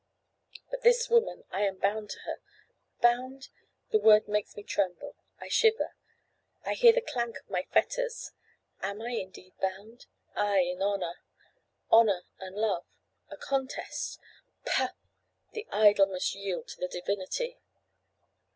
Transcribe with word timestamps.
But 0.71 0.81
this 0.81 1.11
woman: 1.11 1.43
I 1.51 1.61
am 1.61 1.77
bound 1.77 2.09
to 2.09 2.19
her. 2.21 2.37
Bound? 3.01 3.49
The 3.91 3.99
word 3.99 4.27
makes 4.27 4.55
me 4.55 4.63
tremble. 4.63 5.15
I 5.39 5.47
shiver: 5.47 5.93
I 6.65 6.73
hear 6.73 6.91
the 6.91 7.01
clank 7.03 7.37
of 7.37 7.47
my 7.51 7.67
fetters. 7.71 8.31
Am 8.81 8.99
I 8.99 9.11
indeed 9.11 9.53
bound? 9.61 10.07
Ay! 10.35 10.61
in 10.61 10.81
honour. 10.81 11.19
Honour 11.91 12.23
and 12.39 12.55
love! 12.55 12.87
A 13.29 13.37
contest! 13.37 14.19
Pah! 14.65 14.93
The 15.51 15.67
Idol 15.71 16.07
must 16.07 16.33
yield 16.33 16.67
to 16.69 16.79
the 16.79 16.87
Divinity! 16.87 17.59